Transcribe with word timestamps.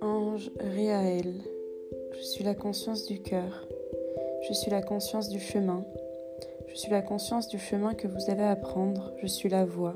Ange 0.00 0.50
je 2.12 2.22
suis 2.22 2.42
la 2.42 2.54
conscience 2.54 3.06
du 3.06 3.20
cœur, 3.20 3.68
je 4.48 4.54
suis 4.54 4.70
la 4.70 4.80
conscience 4.80 5.28
du 5.28 5.40
chemin, 5.40 5.84
je 6.68 6.74
suis 6.74 6.90
la 6.90 7.02
conscience 7.02 7.48
du 7.48 7.58
chemin 7.58 7.92
que 7.92 8.08
vous 8.08 8.30
avez 8.30 8.44
à 8.44 8.56
prendre, 8.56 9.12
je 9.20 9.26
suis 9.26 9.50
la 9.50 9.66
voix, 9.66 9.94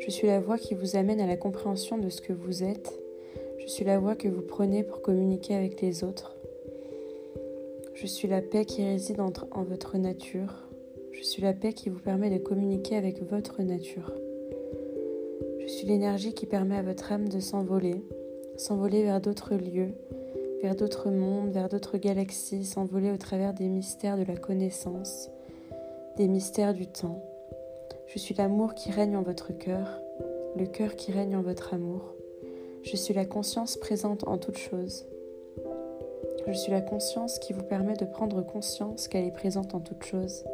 je 0.00 0.10
suis 0.10 0.26
la 0.26 0.40
voix 0.40 0.58
qui 0.58 0.74
vous 0.74 0.96
amène 0.96 1.20
à 1.20 1.26
la 1.26 1.38
compréhension 1.38 1.96
de 1.96 2.10
ce 2.10 2.20
que 2.20 2.34
vous 2.34 2.62
êtes, 2.62 2.98
je 3.58 3.66
suis 3.66 3.86
la 3.86 3.98
voix 3.98 4.16
que 4.16 4.28
vous 4.28 4.42
prenez 4.42 4.82
pour 4.82 5.00
communiquer 5.00 5.54
avec 5.54 5.80
les 5.80 6.04
autres, 6.04 6.36
je 7.94 8.06
suis 8.06 8.28
la 8.28 8.42
paix 8.42 8.66
qui 8.66 8.84
réside 8.84 9.20
en 9.20 9.62
votre 9.62 9.96
nature, 9.96 10.63
je 11.16 11.22
suis 11.22 11.42
la 11.42 11.52
paix 11.52 11.72
qui 11.72 11.88
vous 11.88 12.00
permet 12.00 12.30
de 12.30 12.42
communiquer 12.42 12.96
avec 12.96 13.22
votre 13.22 13.62
nature. 13.62 14.12
Je 15.60 15.66
suis 15.68 15.86
l'énergie 15.86 16.34
qui 16.34 16.46
permet 16.46 16.76
à 16.76 16.82
votre 16.82 17.12
âme 17.12 17.28
de 17.28 17.40
s'envoler, 17.40 18.04
s'envoler 18.56 19.04
vers 19.04 19.20
d'autres 19.20 19.54
lieux, 19.54 19.94
vers 20.62 20.74
d'autres 20.74 21.10
mondes, 21.10 21.50
vers 21.50 21.68
d'autres 21.68 21.98
galaxies, 21.98 22.64
s'envoler 22.64 23.12
au 23.12 23.16
travers 23.16 23.54
des 23.54 23.68
mystères 23.68 24.18
de 24.18 24.24
la 24.24 24.36
connaissance, 24.36 25.30
des 26.16 26.26
mystères 26.26 26.74
du 26.74 26.86
temps. 26.86 27.22
Je 28.06 28.18
suis 28.18 28.34
l'amour 28.34 28.74
qui 28.74 28.90
règne 28.90 29.16
en 29.16 29.22
votre 29.22 29.56
cœur, 29.56 30.00
le 30.56 30.66
cœur 30.66 30.96
qui 30.96 31.12
règne 31.12 31.36
en 31.36 31.42
votre 31.42 31.74
amour. 31.74 32.14
Je 32.82 32.96
suis 32.96 33.14
la 33.14 33.24
conscience 33.24 33.76
présente 33.76 34.26
en 34.26 34.36
toute 34.36 34.58
chose. 34.58 35.06
Je 36.46 36.52
suis 36.52 36.72
la 36.72 36.82
conscience 36.82 37.38
qui 37.38 37.52
vous 37.52 37.62
permet 37.62 37.94
de 37.94 38.04
prendre 38.04 38.42
conscience 38.42 39.08
qu'elle 39.08 39.24
est 39.24 39.30
présente 39.30 39.74
en 39.74 39.80
toute 39.80 40.04
chose. 40.04 40.44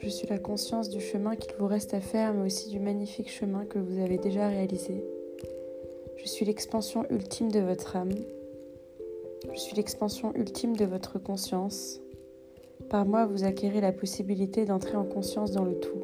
Je 0.00 0.08
suis 0.08 0.26
la 0.28 0.38
conscience 0.38 0.88
du 0.88 0.98
chemin 0.98 1.36
qu'il 1.36 1.52
vous 1.58 1.66
reste 1.66 1.92
à 1.92 2.00
faire, 2.00 2.32
mais 2.32 2.46
aussi 2.46 2.70
du 2.70 2.80
magnifique 2.80 3.30
chemin 3.30 3.66
que 3.66 3.78
vous 3.78 4.00
avez 4.00 4.16
déjà 4.16 4.48
réalisé. 4.48 5.04
Je 6.16 6.26
suis 6.26 6.46
l'expansion 6.46 7.04
ultime 7.10 7.52
de 7.52 7.60
votre 7.60 7.96
âme. 7.96 8.14
Je 9.52 9.58
suis 9.58 9.76
l'expansion 9.76 10.32
ultime 10.34 10.74
de 10.74 10.86
votre 10.86 11.18
conscience. 11.18 12.00
Par 12.88 13.04
moi, 13.04 13.26
vous 13.26 13.44
acquérez 13.44 13.82
la 13.82 13.92
possibilité 13.92 14.64
d'entrer 14.64 14.96
en 14.96 15.04
conscience 15.04 15.50
dans 15.52 15.64
le 15.64 15.78
tout. 15.78 16.02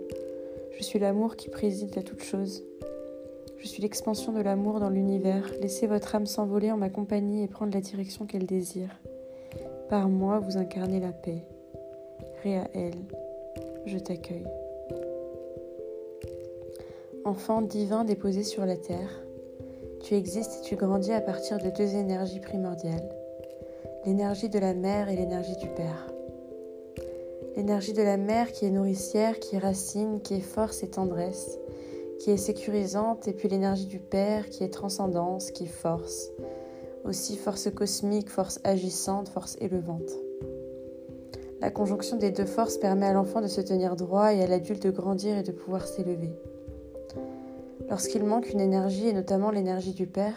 Je 0.77 0.83
suis 0.83 0.99
l'amour 0.99 1.37
qui 1.37 1.49
préside 1.49 1.97
à 1.97 2.03
toute 2.03 2.23
chose. 2.23 2.65
Je 3.57 3.67
suis 3.67 3.83
l'expansion 3.83 4.33
de 4.33 4.43
l'amour 4.43 4.79
dans 4.79 4.91
l'univers. 4.91 5.51
Laissez 5.63 5.87
votre 5.87 6.15
âme 6.15 6.27
s'envoler 6.27 6.71
en 6.71 6.77
ma 6.77 6.91
compagnie 6.91 7.43
et 7.43 7.49
prendre 7.49 7.73
la 7.73 7.81
direction 7.81 8.27
qu'elle 8.27 8.45
désire. 8.45 9.01
Par 9.89 10.11
moi, 10.11 10.39
vous 10.39 10.59
incarnez 10.59 11.01
la 11.01 11.13
paix. 11.13 11.45
Réaël, 12.43 12.95
je 13.87 13.99
t'accueille. 13.99 14.47
Enfant 17.25 17.63
divin 17.63 18.05
déposé 18.05 18.43
sur 18.43 18.67
la 18.67 18.77
terre, 18.77 19.23
tu 20.03 20.15
existes 20.15 20.59
et 20.61 20.65
tu 20.65 20.77
grandis 20.77 21.13
à 21.13 21.21
partir 21.21 21.59
de 21.59 21.71
deux 21.71 21.95
énergies 21.95 22.41
primordiales, 22.41 23.09
l'énergie 24.05 24.49
de 24.49 24.59
la 24.59 24.75
mère 24.75 25.09
et 25.09 25.17
l'énergie 25.17 25.57
du 25.57 25.69
père. 25.69 26.13
L'énergie 27.57 27.93
de 27.93 28.03
la 28.03 28.17
mère 28.17 28.53
qui 28.53 28.67
est 28.67 28.71
nourricière, 28.71 29.39
qui 29.39 29.57
est 29.57 29.61
racine, 29.61 30.21
qui 30.21 30.35
est 30.35 30.41
force 30.41 30.83
et 30.83 30.91
tendresse, 30.91 31.59
qui 32.21 32.31
est 32.31 32.37
sécurisante, 32.37 33.29
et 33.29 33.33
puis 33.33 33.49
l'énergie 33.49 33.87
du 33.87 33.99
père 33.99 34.49
qui 34.51 34.63
est 34.63 34.73
transcendance, 34.73 35.51
qui 35.51 35.65
est 35.65 35.67
force, 35.67 36.31
aussi 37.05 37.37
force 37.37 37.71
cosmique, 37.71 38.31
force 38.31 38.61
agissante, 38.65 39.29
force 39.29 39.57
élevante. 39.61 40.26
La 41.61 41.71
conjonction 41.71 42.19
des 42.19 42.31
deux 42.31 42.45
forces 42.45 42.77
permet 42.77 43.07
à 43.07 43.15
l'enfant 43.15 43.41
de 43.41 43.47
se 43.47 43.63
tenir 43.63 43.97
droit 43.97 44.35
et 44.35 44.43
à 44.43 44.47
l'adulte 44.47 44.87
de 44.87 44.91
grandir 44.91 45.39
et 45.39 45.43
de 45.43 45.53
pouvoir 45.53 45.87
s'élever. 45.87 46.33
Lorsqu'il 47.89 48.25
manque 48.25 48.53
une 48.53 48.61
énergie, 48.61 49.09
et 49.09 49.13
notamment 49.13 49.51
l'énergie 49.51 49.95
du 49.95 50.07
Père, 50.07 50.37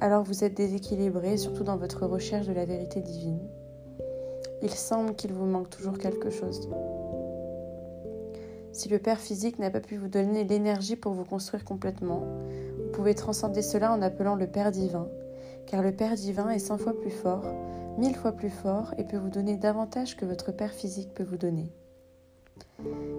alors 0.00 0.22
vous 0.22 0.44
êtes 0.44 0.54
déséquilibré, 0.54 1.36
surtout 1.38 1.64
dans 1.64 1.76
votre 1.76 2.06
recherche 2.06 2.46
de 2.46 2.52
la 2.52 2.66
vérité 2.66 3.00
divine. 3.00 3.40
Il 4.62 4.70
semble 4.70 5.16
qu'il 5.16 5.32
vous 5.32 5.46
manque 5.46 5.70
toujours 5.70 5.98
quelque 5.98 6.30
chose. 6.30 6.68
Si 8.70 8.88
le 8.88 9.00
Père 9.00 9.18
physique 9.18 9.58
n'a 9.58 9.70
pas 9.70 9.80
pu 9.80 9.96
vous 9.96 10.08
donner 10.08 10.44
l'énergie 10.44 10.94
pour 10.94 11.12
vous 11.12 11.24
construire 11.24 11.64
complètement, 11.64 12.22
vous 12.78 12.90
pouvez 12.92 13.14
transcender 13.16 13.62
cela 13.62 13.92
en 13.92 14.02
appelant 14.02 14.36
le 14.36 14.46
Père 14.46 14.70
divin, 14.70 15.08
car 15.66 15.82
le 15.82 15.90
Père 15.90 16.14
divin 16.14 16.48
est 16.50 16.60
cent 16.60 16.78
fois 16.78 16.96
plus 16.96 17.10
fort, 17.10 17.44
mille 17.98 18.14
fois 18.14 18.32
plus 18.32 18.50
fort 18.50 18.94
et 18.96 19.04
peut 19.04 19.16
vous 19.16 19.28
donner 19.28 19.56
davantage 19.56 20.16
que 20.16 20.24
votre 20.24 20.52
Père 20.52 20.72
physique 20.72 21.12
peut 21.14 21.24
vous 21.24 21.36
donner. 21.36 21.72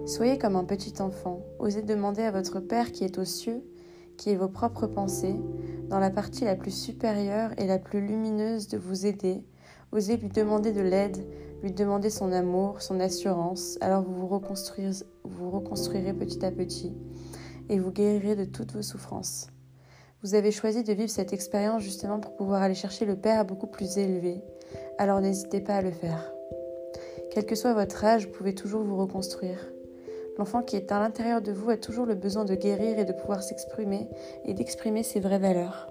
Soyez 0.06 0.38
comme 0.38 0.56
un 0.56 0.64
petit 0.64 1.02
enfant, 1.02 1.40
osez 1.58 1.82
demander 1.82 2.22
à 2.22 2.30
votre 2.30 2.60
Père 2.60 2.90
qui 2.90 3.04
est 3.04 3.18
aux 3.18 3.26
cieux, 3.26 3.62
qui 4.16 4.30
est 4.30 4.36
vos 4.36 4.48
propres 4.48 4.86
pensées, 4.86 5.36
dans 5.90 5.98
la 5.98 6.10
partie 6.10 6.44
la 6.44 6.56
plus 6.56 6.70
supérieure 6.70 7.50
et 7.58 7.66
la 7.66 7.78
plus 7.78 8.00
lumineuse 8.00 8.68
de 8.68 8.78
vous 8.78 9.04
aider, 9.04 9.44
osez 9.92 10.16
lui 10.16 10.28
demander 10.28 10.72
de 10.72 10.80
l'aide, 10.80 11.26
lui 11.62 11.72
demander 11.72 12.08
son 12.08 12.32
amour, 12.32 12.80
son 12.80 13.00
assurance, 13.00 13.76
alors 13.82 14.02
vous 14.02 14.14
vous 14.14 14.28
reconstruirez, 14.28 15.04
vous 15.24 15.50
reconstruirez 15.50 16.14
petit 16.14 16.42
à 16.42 16.50
petit 16.50 16.94
et 17.68 17.78
vous 17.78 17.90
guérirez 17.90 18.34
de 18.34 18.46
toutes 18.46 18.72
vos 18.72 18.82
souffrances. 18.82 19.48
Vous 20.22 20.34
avez 20.34 20.52
choisi 20.52 20.84
de 20.84 20.92
vivre 20.92 21.10
cette 21.10 21.34
expérience 21.34 21.82
justement 21.82 22.18
pour 22.18 22.34
pouvoir 22.34 22.62
aller 22.62 22.74
chercher 22.74 23.04
le 23.04 23.16
Père 23.16 23.44
beaucoup 23.44 23.66
plus 23.66 23.98
élevé, 23.98 24.42
alors 24.98 25.20
n'hésitez 25.20 25.60
pas 25.60 25.76
à 25.76 25.82
le 25.82 25.90
faire. 25.90 26.32
Quel 27.30 27.46
que 27.46 27.54
soit 27.54 27.74
votre 27.74 28.04
âge, 28.04 28.26
vous 28.26 28.32
pouvez 28.32 28.54
toujours 28.54 28.82
vous 28.82 28.96
reconstruire. 28.96 29.72
L'enfant 30.36 30.62
qui 30.62 30.76
est 30.76 30.90
à 30.90 30.98
l'intérieur 30.98 31.42
de 31.42 31.52
vous 31.52 31.70
a 31.70 31.76
toujours 31.76 32.06
le 32.06 32.14
besoin 32.14 32.44
de 32.44 32.54
guérir 32.54 32.98
et 32.98 33.04
de 33.04 33.12
pouvoir 33.12 33.42
s'exprimer 33.42 34.08
et 34.44 34.54
d'exprimer 34.54 35.02
ses 35.02 35.20
vraies 35.20 35.38
valeurs. 35.38 35.88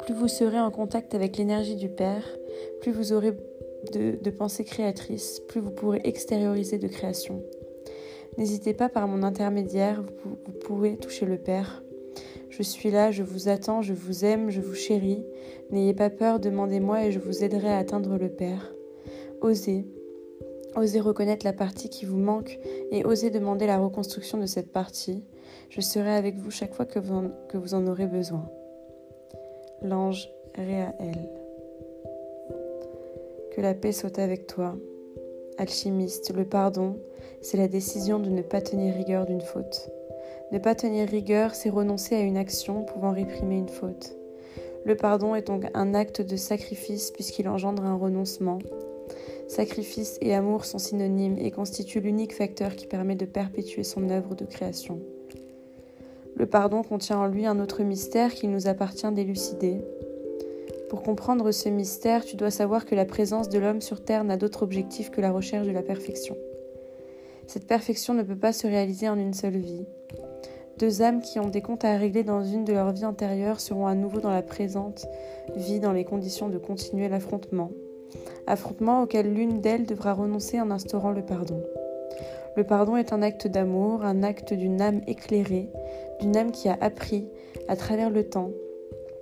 Plus 0.00 0.14
vous 0.14 0.28
serez 0.28 0.60
en 0.60 0.70
contact 0.70 1.14
avec 1.14 1.36
l'énergie 1.36 1.76
du 1.76 1.88
Père, 1.88 2.24
plus 2.80 2.92
vous 2.92 3.12
aurez 3.12 3.32
de, 3.92 4.30
pensées 4.30 4.64
créatrices, 4.64 5.40
plus 5.48 5.60
vous 5.60 5.70
pourrez 5.70 6.00
extérioriser 6.04 6.78
de 6.78 6.88
création. 6.88 7.42
N'hésitez 8.38 8.74
pas 8.74 8.88
par 8.88 9.08
mon 9.08 9.22
intermédiaire, 9.22 10.02
vous, 10.02 10.38
vous 10.44 10.52
pouvez 10.52 10.96
toucher 10.96 11.26
le 11.26 11.38
Père. 11.38 11.82
Je 12.50 12.62
suis 12.62 12.90
là, 12.90 13.10
je 13.10 13.22
vous 13.22 13.48
attends, 13.48 13.80
je 13.80 13.94
vous 13.94 14.24
aime, 14.24 14.50
je 14.50 14.60
vous 14.60 14.74
chéris. 14.74 15.24
N'ayez 15.70 15.94
pas 15.94 16.10
peur, 16.10 16.40
demandez-moi 16.40 17.06
et 17.06 17.12
je 17.12 17.18
vous 17.18 17.42
aiderai 17.44 17.68
à 17.68 17.78
atteindre 17.78 18.18
le 18.18 18.28
Père. 18.28 18.72
Osez, 19.40 19.86
Osez 20.76 21.00
reconnaître 21.00 21.44
la 21.44 21.52
partie 21.52 21.88
qui 21.88 22.04
vous 22.04 22.16
manque 22.16 22.58
et 22.92 23.04
osez 23.04 23.30
demander 23.30 23.66
la 23.66 23.78
reconstruction 23.78 24.38
de 24.38 24.46
cette 24.46 24.70
partie. 24.70 25.24
Je 25.68 25.80
serai 25.80 26.14
avec 26.14 26.36
vous 26.36 26.50
chaque 26.50 26.74
fois 26.74 26.86
que 26.86 26.98
vous 26.98 27.74
en, 27.74 27.86
aurez 27.86 28.06
besoin. 28.06 28.48
L'ange 29.82 30.30
Réaël. 30.54 31.28
Que 33.52 33.60
la 33.60 33.74
paix 33.74 33.92
soit 33.92 34.18
avec 34.18 34.46
toi. 34.46 34.76
Alchimiste, 35.58 36.32
le 36.34 36.44
pardon, 36.44 36.96
c'est 37.40 37.56
la 37.56 37.68
décision 37.68 38.18
de 38.18 38.30
ne 38.30 38.42
pas 38.42 38.60
tenir 38.60 38.94
rigueur 38.94 39.26
d'une 39.26 39.40
faute. 39.40 39.90
Ne 40.52 40.58
pas 40.58 40.74
tenir 40.74 41.08
rigueur, 41.08 41.54
c'est 41.54 41.70
renoncer 41.70 42.16
à 42.16 42.20
une 42.20 42.36
action 42.36 42.82
pouvant 42.82 43.12
réprimer 43.12 43.56
une 43.56 43.68
faute. 43.68 44.16
Le 44.84 44.96
pardon 44.96 45.34
est 45.34 45.46
donc 45.46 45.64
un 45.74 45.94
acte 45.94 46.22
de 46.22 46.36
sacrifice 46.36 47.10
puisqu'il 47.10 47.48
engendre 47.48 47.84
un 47.84 47.96
renoncement, 47.96 48.58
Sacrifice 49.50 50.16
et 50.20 50.32
amour 50.32 50.64
sont 50.64 50.78
synonymes 50.78 51.36
et 51.36 51.50
constituent 51.50 51.98
l'unique 51.98 52.36
facteur 52.36 52.76
qui 52.76 52.86
permet 52.86 53.16
de 53.16 53.24
perpétuer 53.24 53.82
son 53.82 54.08
œuvre 54.08 54.36
de 54.36 54.44
création. 54.44 55.00
Le 56.36 56.46
pardon 56.46 56.84
contient 56.84 57.18
en 57.18 57.26
lui 57.26 57.46
un 57.46 57.58
autre 57.58 57.82
mystère 57.82 58.32
qu'il 58.32 58.52
nous 58.52 58.68
appartient 58.68 59.10
d'élucider. 59.10 59.80
Pour 60.88 61.02
comprendre 61.02 61.50
ce 61.50 61.68
mystère, 61.68 62.24
tu 62.24 62.36
dois 62.36 62.52
savoir 62.52 62.86
que 62.86 62.94
la 62.94 63.04
présence 63.04 63.48
de 63.48 63.58
l'homme 63.58 63.80
sur 63.80 64.04
Terre 64.04 64.22
n'a 64.22 64.36
d'autre 64.36 64.62
objectif 64.62 65.10
que 65.10 65.20
la 65.20 65.32
recherche 65.32 65.66
de 65.66 65.72
la 65.72 65.82
perfection. 65.82 66.36
Cette 67.48 67.66
perfection 67.66 68.14
ne 68.14 68.22
peut 68.22 68.38
pas 68.38 68.52
se 68.52 68.68
réaliser 68.68 69.08
en 69.08 69.18
une 69.18 69.34
seule 69.34 69.58
vie. 69.58 69.84
Deux 70.78 71.02
âmes 71.02 71.20
qui 71.20 71.38
ont 71.38 71.48
des 71.48 71.62
comptes 71.62 71.84
à 71.84 71.96
régler 71.96 72.24
dans 72.24 72.42
une 72.42 72.64
de 72.64 72.72
leurs 72.72 72.92
vies 72.92 73.04
antérieures 73.04 73.60
seront 73.60 73.86
à 73.86 73.94
nouveau 73.94 74.20
dans 74.20 74.30
la 74.30 74.42
présente 74.42 75.06
vie 75.56 75.80
dans 75.80 75.92
les 75.92 76.04
conditions 76.04 76.48
de 76.48 76.58
continuer 76.58 77.08
l'affrontement 77.08 77.70
affrontement 78.46 79.02
auquel 79.02 79.32
l'une 79.32 79.60
d'elles 79.60 79.86
devra 79.86 80.12
renoncer 80.12 80.60
en 80.60 80.70
instaurant 80.70 81.12
le 81.12 81.22
pardon. 81.22 81.62
Le 82.56 82.64
pardon 82.64 82.96
est 82.96 83.12
un 83.12 83.22
acte 83.22 83.46
d'amour, 83.46 84.04
un 84.04 84.22
acte 84.22 84.52
d'une 84.52 84.80
âme 84.80 85.00
éclairée, 85.06 85.70
d'une 86.20 86.36
âme 86.36 86.50
qui 86.50 86.68
a 86.68 86.76
appris, 86.80 87.28
à 87.68 87.76
travers 87.76 88.10
le 88.10 88.28
temps, 88.28 88.50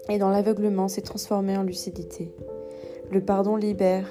et 0.08 0.18
dans 0.18 0.30
l'aveuglement 0.30 0.88
s'est 0.88 1.02
transformée 1.02 1.56
en 1.56 1.62
lucidité. 1.62 2.32
Le 3.10 3.20
pardon 3.20 3.56
libère. 3.56 4.08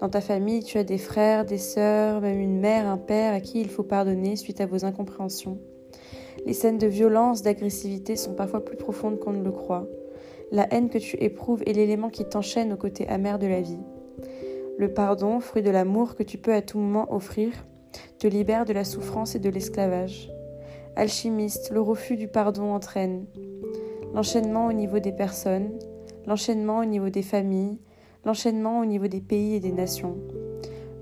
Dans 0.00 0.08
ta 0.08 0.20
famille, 0.20 0.62
tu 0.62 0.78
as 0.78 0.84
des 0.84 0.98
frères, 0.98 1.44
des 1.44 1.58
sœurs, 1.58 2.20
même 2.20 2.38
une 2.38 2.60
mère, 2.60 2.86
un 2.86 2.96
père 2.96 3.34
à 3.34 3.40
qui 3.40 3.60
il 3.60 3.68
faut 3.68 3.82
pardonner 3.82 4.36
suite 4.36 4.60
à 4.60 4.66
vos 4.66 4.84
incompréhensions. 4.84 5.58
Les 6.46 6.52
scènes 6.52 6.78
de 6.78 6.86
violence, 6.86 7.42
d'agressivité 7.42 8.16
sont 8.16 8.34
parfois 8.34 8.64
plus 8.64 8.76
profondes 8.76 9.18
qu'on 9.18 9.32
ne 9.32 9.44
le 9.44 9.52
croit. 9.52 9.86
La 10.50 10.66
haine 10.72 10.88
que 10.88 10.98
tu 10.98 11.16
éprouves 11.16 11.62
est 11.66 11.72
l'élément 11.72 12.10
qui 12.10 12.24
t'enchaîne 12.24 12.72
au 12.72 12.76
côté 12.76 13.06
amer 13.08 13.38
de 13.38 13.46
la 13.46 13.60
vie. 13.60 13.78
Le 14.78 14.92
pardon, 14.92 15.40
fruit 15.40 15.62
de 15.62 15.70
l'amour 15.70 16.16
que 16.16 16.22
tu 16.22 16.38
peux 16.38 16.54
à 16.54 16.62
tout 16.62 16.78
moment 16.78 17.12
offrir, 17.14 17.52
te 18.18 18.26
libère 18.26 18.64
de 18.64 18.72
la 18.72 18.84
souffrance 18.84 19.34
et 19.34 19.38
de 19.38 19.50
l'esclavage. 19.50 20.30
Alchimiste, 20.96 21.70
le 21.70 21.80
refus 21.80 22.16
du 22.16 22.28
pardon 22.28 22.72
entraîne 22.72 23.26
l'enchaînement 24.14 24.66
au 24.66 24.72
niveau 24.72 24.98
des 24.98 25.12
personnes, 25.12 25.70
l'enchaînement 26.26 26.78
au 26.78 26.84
niveau 26.84 27.10
des 27.10 27.22
familles, 27.22 27.78
l'enchaînement 28.24 28.80
au 28.80 28.84
niveau 28.84 29.06
des 29.06 29.20
pays 29.20 29.54
et 29.54 29.60
des 29.60 29.72
nations. 29.72 30.16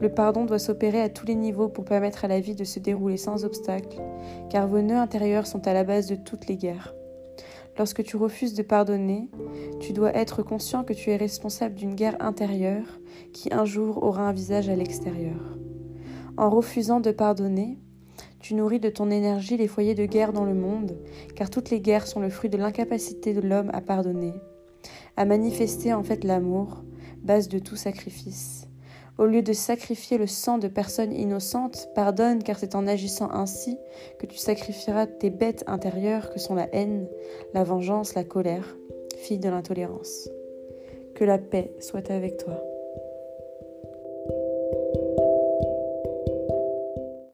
Le 0.00 0.08
pardon 0.08 0.44
doit 0.44 0.58
s'opérer 0.58 1.00
à 1.00 1.08
tous 1.08 1.26
les 1.26 1.34
niveaux 1.34 1.68
pour 1.68 1.84
permettre 1.84 2.24
à 2.24 2.28
la 2.28 2.40
vie 2.40 2.54
de 2.54 2.64
se 2.64 2.78
dérouler 2.78 3.16
sans 3.16 3.44
obstacle, 3.44 4.00
car 4.48 4.68
vos 4.68 4.80
nœuds 4.80 4.96
intérieurs 4.96 5.46
sont 5.46 5.66
à 5.66 5.72
la 5.72 5.84
base 5.84 6.06
de 6.06 6.14
toutes 6.14 6.46
les 6.46 6.56
guerres. 6.56 6.94
Lorsque 7.76 8.02
tu 8.02 8.16
refuses 8.16 8.54
de 8.54 8.62
pardonner, 8.62 9.28
tu 9.80 9.92
dois 9.92 10.14
être 10.14 10.42
conscient 10.42 10.84
que 10.84 10.92
tu 10.92 11.10
es 11.10 11.16
responsable 11.16 11.76
d'une 11.76 11.94
guerre 11.94 12.16
intérieure 12.20 13.00
qui 13.32 13.52
un 13.52 13.64
jour 13.64 14.02
aura 14.02 14.22
un 14.22 14.32
visage 14.32 14.68
à 14.68 14.76
l'extérieur. 14.76 15.56
En 16.36 16.50
refusant 16.50 17.00
de 17.00 17.10
pardonner, 17.10 17.78
tu 18.40 18.54
nourris 18.54 18.80
de 18.80 18.90
ton 18.90 19.10
énergie 19.10 19.56
les 19.56 19.68
foyers 19.68 19.94
de 19.94 20.06
guerre 20.06 20.32
dans 20.32 20.44
le 20.44 20.54
monde, 20.54 20.96
car 21.34 21.50
toutes 21.50 21.70
les 21.70 21.80
guerres 21.80 22.06
sont 22.06 22.20
le 22.20 22.30
fruit 22.30 22.50
de 22.50 22.56
l'incapacité 22.58 23.32
de 23.32 23.40
l'homme 23.40 23.70
à 23.72 23.80
pardonner, 23.80 24.34
à 25.16 25.24
manifester 25.24 25.92
en 25.92 26.04
fait 26.04 26.22
l'amour, 26.22 26.84
base 27.22 27.48
de 27.48 27.58
tout 27.58 27.76
sacrifice. 27.76 28.67
Au 29.18 29.26
lieu 29.26 29.42
de 29.42 29.52
sacrifier 29.52 30.16
le 30.16 30.28
sang 30.28 30.58
de 30.58 30.68
personnes 30.68 31.12
innocentes, 31.12 31.88
pardonne 31.94 32.42
car 32.42 32.56
c'est 32.56 32.76
en 32.76 32.86
agissant 32.86 33.28
ainsi 33.32 33.76
que 34.20 34.26
tu 34.26 34.36
sacrifieras 34.36 35.08
tes 35.08 35.30
bêtes 35.30 35.64
intérieures 35.66 36.30
que 36.30 36.38
sont 36.38 36.54
la 36.54 36.72
haine, 36.72 37.08
la 37.52 37.64
vengeance, 37.64 38.14
la 38.14 38.22
colère, 38.22 38.76
fille 39.16 39.40
de 39.40 39.48
l'intolérance. 39.48 40.28
Que 41.16 41.24
la 41.24 41.38
paix 41.38 41.72
soit 41.80 42.12
avec 42.12 42.36
toi. 42.36 42.67